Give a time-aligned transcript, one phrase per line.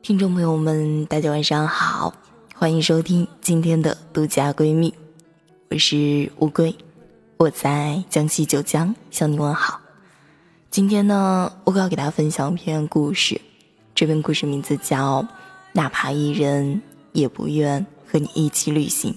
[0.00, 2.14] 听众朋友们，大家晚上好，
[2.54, 4.94] 欢迎收听今天的独家闺蜜，
[5.70, 6.74] 我是乌龟，
[7.36, 9.80] 我在江西九江向你问好。
[10.70, 13.38] 今天呢，我要给大家分享一篇故事，
[13.94, 15.22] 这篇故事名字叫
[15.72, 16.80] 《哪怕一人
[17.12, 19.12] 也不愿和你一起旅行》。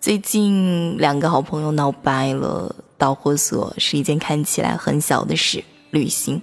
[0.00, 6.40] 最近两个好朋友闹掰了，导火索是一件看起来很小的事——旅行。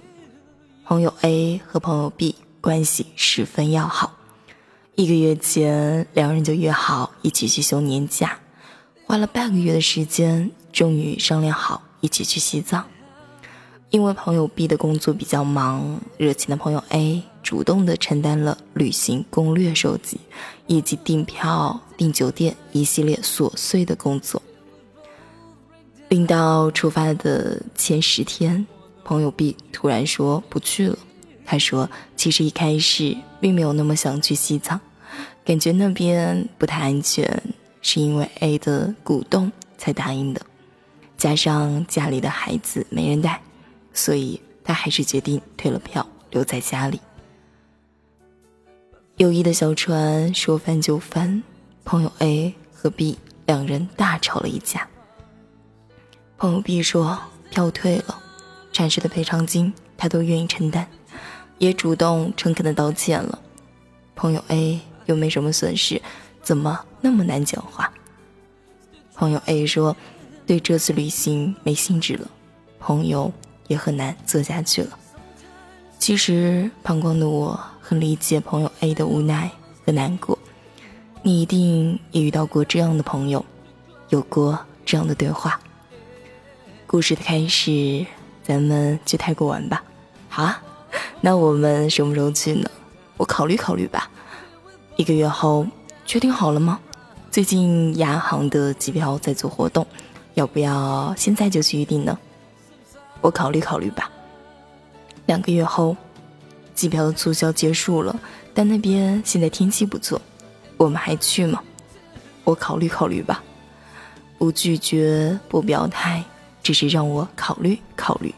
[0.84, 2.34] 朋友 A 和朋友 B。
[2.60, 4.18] 关系十分要好，
[4.94, 8.38] 一个月前，两人就约好一起去休年假，
[9.06, 12.84] 花了半个月的时间，终于商量好一起去西藏。
[13.88, 20.20] 因为朋友 B 的工作比较忙，热情的朋友 A 主动的承担了旅行攻略收集
[20.66, 24.40] 以及订票、订酒店一系列琐碎的工作。
[26.08, 28.66] 临到出发的前十天，
[29.02, 30.98] 朋友 B 突然说不去了。
[31.50, 34.80] 他说：“其实一开始并没有那么想去西藏，
[35.44, 37.42] 感觉那边不太安全，
[37.82, 40.40] 是因为 A 的鼓动才答应的。
[41.16, 43.42] 加上家里的孩子没人带，
[43.92, 47.00] 所以他还是决定退了票，留在家里。
[49.16, 51.42] 友谊的小船说翻就翻，
[51.84, 54.86] 朋友 A 和 B 两人大吵了一架。
[56.38, 57.18] 朋友 B 说
[57.50, 58.22] 票退了，
[58.72, 60.86] 产生的赔偿金他都愿意承担。”
[61.60, 63.38] 也主动诚恳的道歉了，
[64.16, 66.00] 朋友 A 又没什么损失，
[66.42, 67.92] 怎么那么难讲话？
[69.14, 69.94] 朋友 A 说，
[70.46, 72.26] 对这次旅行没兴致了，
[72.78, 73.30] 朋友
[73.68, 74.98] 也很难做下去了。
[75.98, 79.50] 其实旁观的我很理解朋友 A 的无奈
[79.84, 80.38] 和难过，
[81.22, 83.44] 你一定也遇到过这样的朋友，
[84.08, 85.60] 有过这样的对话。
[86.86, 88.06] 故事的开始，
[88.42, 89.84] 咱们去泰国玩吧，
[90.30, 90.62] 好啊。
[91.20, 92.70] 那我们什么时候去呢？
[93.18, 94.10] 我考虑考虑吧。
[94.96, 95.66] 一个月后，
[96.06, 96.80] 确定好了吗？
[97.30, 99.86] 最近亚航的机票在做活动，
[100.34, 102.18] 要不要现在就去预定呢？
[103.20, 104.10] 我考虑考虑吧。
[105.26, 105.94] 两个月后，
[106.74, 108.18] 机票的促销结束了，
[108.54, 110.20] 但那边现在天气不错，
[110.78, 111.62] 我们还去吗？
[112.44, 113.44] 我考虑考虑吧。
[114.38, 116.24] 不拒绝，不表态，
[116.62, 118.34] 只是让我考虑考虑。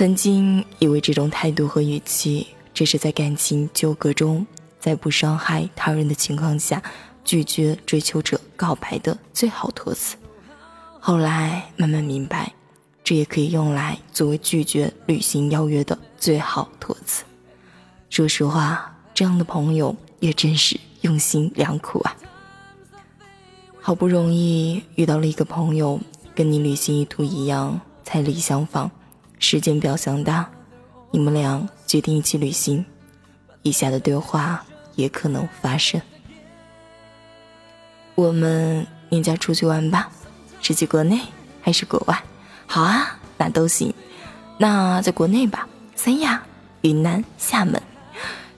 [0.00, 4.46] 曾经以为这种态度和语气，这是在感情纠葛中，
[4.78, 6.82] 在不伤害他人的情况下，
[7.22, 10.16] 拒绝追求者告白的最好托词。
[10.98, 12.50] 后来慢慢明白，
[13.04, 17.22] 这也可以用来作为拒绝旅行邀约的最好托词。
[18.08, 22.16] 说实话，这样的朋友也真是用心良苦啊！
[23.78, 26.00] 好不容易遇到了一个朋友，
[26.34, 28.90] 跟你旅行意图一样，彩礼相仿。
[29.40, 30.48] 时间表相搭，
[31.10, 32.84] 你们俩决定一起旅行，
[33.62, 34.62] 以下的对话
[34.94, 36.00] 也可能发生。
[38.14, 40.10] 我们年假出去玩吧，
[40.60, 41.18] 是去国内
[41.62, 42.22] 还是国外？
[42.66, 43.92] 好啊，那都行。
[44.58, 46.42] 那在国内吧，三亚、
[46.82, 47.82] 云南、厦门。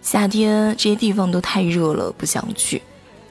[0.02, 2.82] 夏天这些地方都太热了，不想去。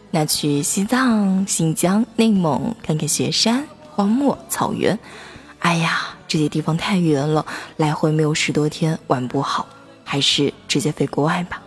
[0.09, 4.97] 那去西藏、新疆、内蒙看看雪山、荒漠、草原。
[5.59, 6.15] 哎呀。
[6.31, 9.67] 这些地方太远了，来回没有十多天，玩不好，
[10.05, 11.61] 还是直接飞国外吧。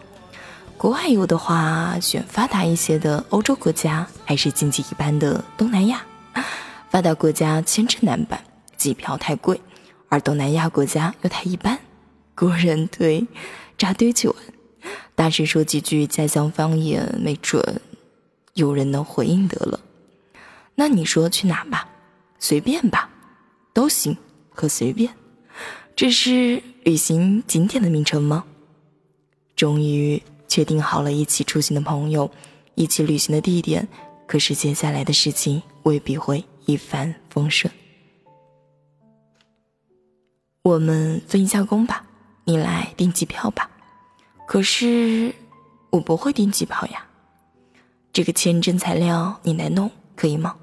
[0.79, 6.03] 国外游的话，选发达一些的欧洲国家，还是经济一般的东南亚。
[6.89, 8.43] 发达国家签证难办，
[8.75, 9.61] 机票太贵，
[10.09, 11.79] 而东南亚国家又太一般。
[12.35, 13.27] 国人对
[13.77, 14.37] 扎堆去玩，
[15.15, 17.83] 大声说几句家乡方言，没准
[18.55, 19.79] 有人能回应得了。
[20.75, 21.87] 那你说去哪吧？
[22.39, 23.11] 随便吧，
[23.75, 24.17] 都行。
[24.55, 25.13] 和随便，
[25.97, 28.45] 这是旅行景点的名称吗？
[29.57, 32.31] 终于确定好了一起出行的朋友，
[32.77, 33.87] 一起旅行的地点。
[34.27, 37.71] 可是接下来的事情未必会一帆风顺。
[40.63, 42.07] 我们分一下工吧，
[42.45, 43.71] 你来订机票吧。
[44.47, 45.35] 可是
[45.91, 47.07] 我不会订机票呀，
[48.13, 50.57] 这个签证材料你来弄可以吗？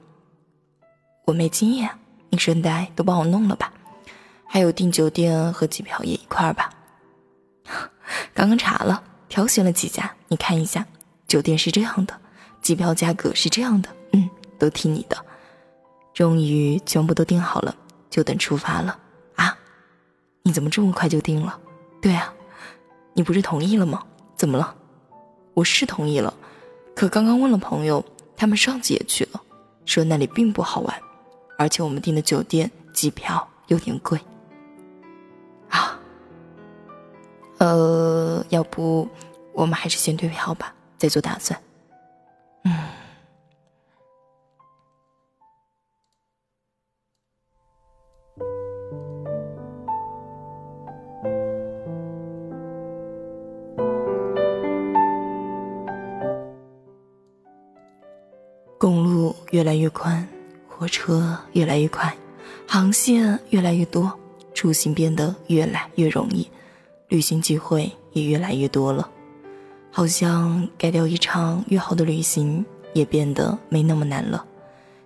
[1.26, 1.90] 我没经验，
[2.30, 3.72] 你顺带都帮我弄了吧。
[4.54, 6.70] 还有订酒店和机票也一块儿吧。
[8.36, 10.86] 刚刚查了，挑选了几家，你看一下，
[11.26, 12.14] 酒店是这样的，
[12.62, 15.16] 机票价格是这样的，嗯，都听你的。
[16.14, 17.74] 终于全部都订好了，
[18.10, 19.00] 就等出发了
[19.38, 19.58] 啊！
[20.44, 21.58] 你怎么这么快就定了？
[22.02, 22.34] 对啊，
[23.14, 24.04] 你不是同意了吗？
[24.36, 24.76] 怎么了？
[25.54, 26.34] 我是同意了，
[26.94, 28.04] 可刚刚问了朋友，
[28.36, 29.42] 他们上次也去了，
[29.86, 31.02] 说那里并不好玩，
[31.58, 34.20] 而且我们订的酒店、机票有点贵。
[37.62, 39.08] 呃，要不
[39.54, 41.62] 我们还是先退票吧，再做打算。
[42.64, 42.74] 嗯。
[58.80, 60.28] 公路越来越宽，
[60.68, 62.12] 火车越来越快，
[62.68, 64.12] 航线越来越多，
[64.56, 66.50] 出行变得越来越容易，
[67.12, 69.10] 旅行机会也越来越多了。
[69.92, 74.46] 好像改掉一场约好的旅行也变得没那么难了，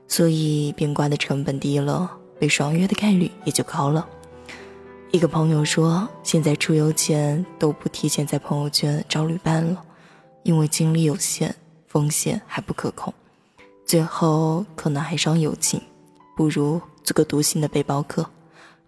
[0.07, 4.07] 所以变卦的成本低了，被爽约的概率也就高了。
[5.11, 9.83] 一个朋友说，现在出游前都不提前在朋友圈找旅伴了，
[10.43, 11.55] 因为精力有限，
[11.87, 13.11] 风险还不可控。
[13.83, 15.81] 最后可能还伤友情，
[16.37, 18.29] 不如做个独行的背包客，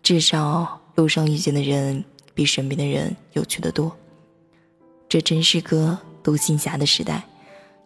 [0.03, 2.05] 至少路上遇见的人
[2.37, 3.91] 比身边的人有趣的多。
[5.09, 7.23] 这真是个独行侠的时代，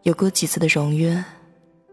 [0.03, 1.23] 有过几次的荣约，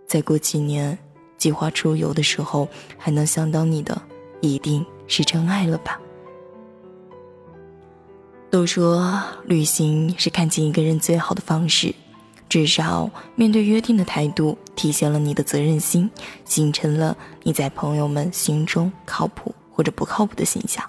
[0.08, 0.98] 再过几年
[1.36, 4.02] 计划出游的时候，还能想到你的，
[4.40, 6.00] 一定是真爱了吧？
[8.50, 11.94] 都说旅行是看清一个人最好的方式。
[12.48, 16.10] 至少面对约定的态度，体现了你的责任心，
[16.44, 20.82] 形成了你在朋友们心中靠谱或者不靠谱的形象。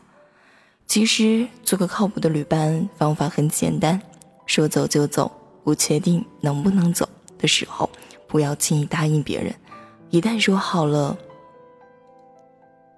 [0.90, 4.02] 其实做个靠谱的旅伴方法很简单，
[4.48, 5.32] 说走就走，
[5.64, 7.08] 不确定能不能走
[7.38, 7.88] 的时候，
[8.28, 9.54] 不要轻易答应别人。
[10.10, 11.16] 一旦说好了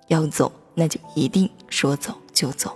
[0.08, 2.76] 要走，那就一定说走就走。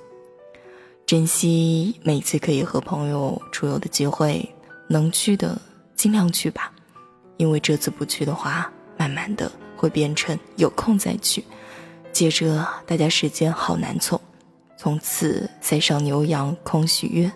[1.06, 4.48] 珍惜每次可以和朋友出游的机会，
[4.90, 5.60] 能去的。
[5.96, 6.74] 尽量去吧，
[7.38, 11.42] 因为这次不去的话，慢慢的会变成有空再去。
[12.12, 14.20] 接着大家时间好难凑，
[14.78, 17.32] 从此塞上牛羊空许愿，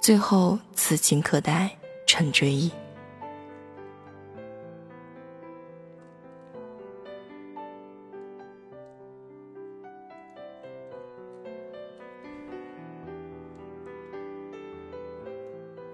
[0.00, 1.70] 最后此情可待
[2.06, 2.70] 成追忆。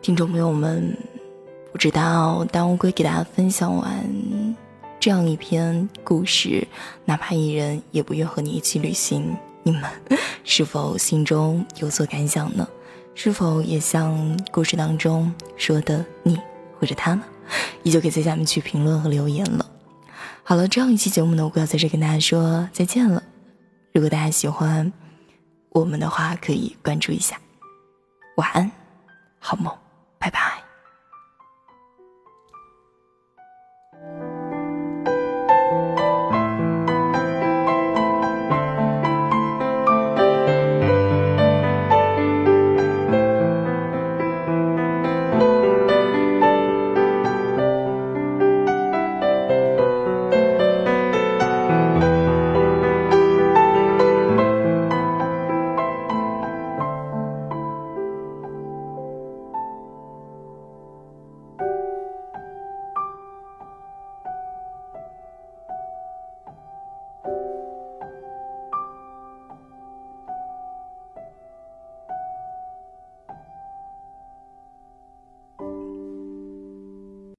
[0.01, 0.97] 听众朋友们。
[1.73, 4.03] 不知道当乌龟给大家分享完
[4.99, 6.67] 这样一篇故事，
[7.05, 9.83] 哪怕一人也不愿和你一起旅行，你们
[10.45, 12.67] 是否心中有所感想呢？
[13.17, 16.41] 是否也像故事当中说的你
[16.79, 17.25] 或者他呢？
[17.83, 19.67] 依旧可以在下面去评论和留言了。
[20.45, 23.21] 好了，这样一期节目呢，我要在这跟大家说再见了。
[23.93, 24.93] 如果大家喜欢
[25.71, 27.37] 我们的话，可以关注一下。
[28.37, 28.71] 晚安，
[29.41, 29.86] 好梦。